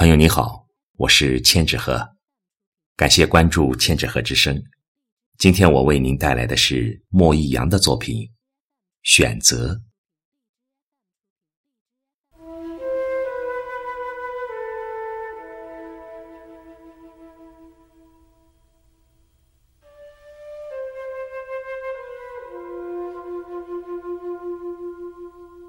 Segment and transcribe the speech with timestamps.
[0.00, 0.64] 朋友你好，
[0.96, 2.16] 我是千纸鹤，
[2.96, 4.58] 感谢关注千纸鹤之声。
[5.36, 8.22] 今天我为您带来的是莫一阳的作品
[9.02, 9.74] 《选择》。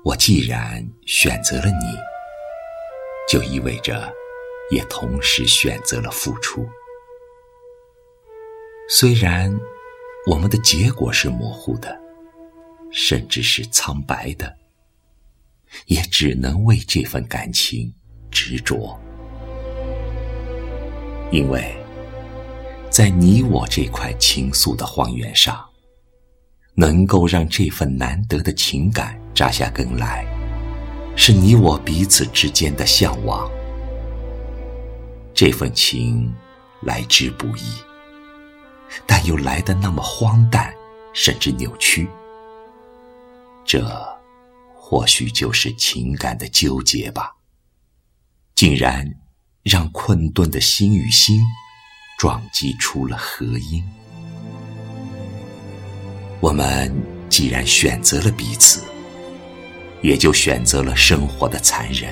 [0.05, 1.97] 我既然选择了你，
[3.29, 4.09] 就意味着
[4.71, 6.67] 也同时选择了付出。
[8.89, 9.55] 虽然
[10.25, 11.95] 我们的结果是模糊的，
[12.91, 14.51] 甚至是苍白的，
[15.85, 17.93] 也只能为这份感情
[18.31, 18.99] 执着，
[21.31, 21.75] 因为
[22.89, 25.63] 在你我这块情愫的荒原上，
[26.73, 29.19] 能够让这份难得的情感。
[29.33, 30.25] 扎下根来，
[31.15, 33.49] 是你我彼此之间的向往。
[35.41, 36.31] 这份情
[36.83, 37.63] 来之不易，
[39.07, 40.71] 但又来得那么荒诞，
[41.15, 42.07] 甚至扭曲。
[43.65, 43.83] 这
[44.75, 47.37] 或许就是情感的纠结吧，
[48.53, 49.03] 竟然
[49.63, 51.41] 让困顿的心与心
[52.19, 53.83] 撞击出了合音。
[56.39, 56.95] 我们
[57.29, 58.83] 既然选择了彼此。
[60.03, 62.11] 也就选择了生活的残忍，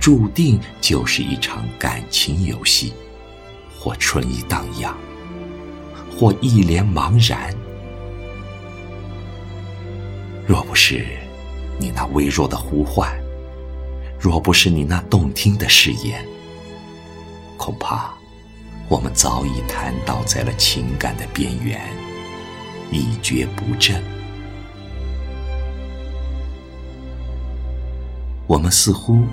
[0.00, 2.94] 注定就是一场感情游戏，
[3.78, 4.96] 或春意荡漾，
[6.10, 7.54] 或一脸茫然。
[10.46, 11.04] 若不是
[11.78, 13.14] 你那微弱的呼唤，
[14.18, 16.26] 若不是你那动听的誓言，
[17.58, 18.10] 恐怕
[18.88, 21.78] 我们早已瘫倒在了情感的边缘，
[22.90, 24.02] 一蹶不振。
[28.46, 29.24] 我们似乎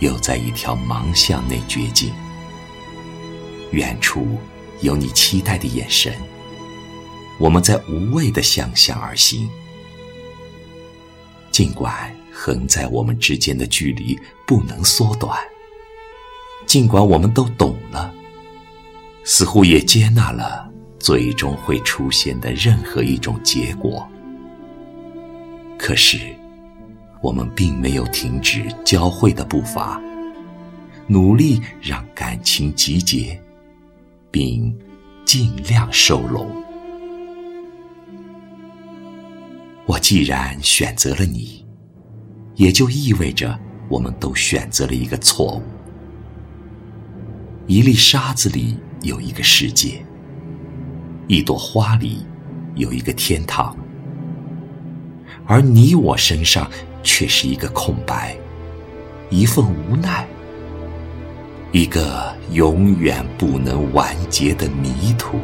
[0.00, 2.12] 又在一条盲巷内绝境，
[3.70, 4.38] 远处
[4.80, 6.12] 有你期待的眼神，
[7.38, 9.48] 我们在无谓的相向而行。
[11.50, 15.38] 尽管横在我们之间的距离不能缩短，
[16.66, 18.12] 尽管我们都懂了，
[19.22, 20.68] 似乎也接纳了
[20.98, 24.06] 最终会出现的任何一种结果，
[25.78, 26.34] 可是。
[27.24, 29.98] 我们并没有停止交汇的步伐，
[31.06, 33.42] 努力让感情集结，
[34.30, 34.76] 并
[35.24, 36.46] 尽量收拢。
[39.86, 41.64] 我既然选择了你，
[42.56, 43.58] 也就意味着
[43.88, 45.62] 我们都选择了一个错误。
[47.66, 50.04] 一粒沙子里有一个世界，
[51.26, 52.18] 一朵花里
[52.74, 53.74] 有一个天堂，
[55.46, 56.70] 而你我身上。
[57.04, 58.36] 却是一个空白，
[59.30, 60.26] 一份无奈，
[61.70, 65.38] 一个永远不能完结的迷途。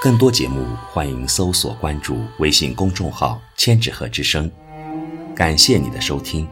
[0.00, 4.48] 更多节目，欢迎搜索关注微信公众号“千纸鹤之声”。
[5.34, 6.46] 感谢你的收听。